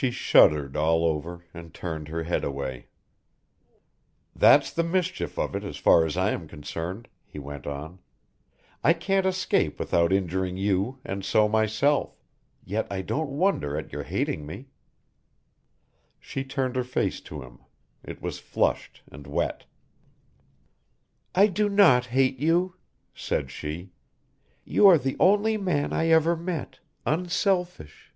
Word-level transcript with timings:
She 0.00 0.12
shuddered 0.12 0.78
all 0.78 1.04
over 1.04 1.44
and 1.52 1.74
turned 1.74 2.08
her 2.08 2.22
head 2.22 2.42
away. 2.42 2.86
"That's 4.34 4.72
the 4.72 4.84
mischief 4.84 5.38
of 5.38 5.54
it 5.54 5.62
as 5.62 5.76
far 5.76 6.06
as 6.06 6.16
I 6.16 6.30
am 6.30 6.48
concerned," 6.48 7.06
he 7.26 7.38
went 7.38 7.66
on. 7.66 7.98
"I 8.82 8.94
can't 8.94 9.26
escape 9.26 9.78
without 9.78 10.10
injuring 10.10 10.56
you 10.56 11.00
and 11.04 11.22
so 11.22 11.48
myself 11.50 12.16
yet 12.64 12.86
I 12.90 13.02
don't 13.02 13.28
wonder 13.28 13.76
at 13.76 13.92
your 13.92 14.04
hating 14.04 14.46
me." 14.46 14.68
She 16.18 16.44
turned 16.44 16.76
her 16.76 16.84
face 16.84 17.20
to 17.22 17.42
him, 17.42 17.58
it 18.02 18.22
was 18.22 18.38
flushed 18.38 19.02
and 19.12 19.26
wet. 19.26 19.66
"I 21.34 21.46
do 21.48 21.68
not 21.68 22.06
hate 22.06 22.38
you," 22.38 22.76
said 23.12 23.50
she; 23.50 23.92
"you 24.64 24.86
are 24.88 24.98
the 24.98 25.16
only 25.20 25.58
man 25.58 25.92
I 25.92 26.06
ever 26.08 26.36
met 26.36 26.78
unselfish." 27.04 28.06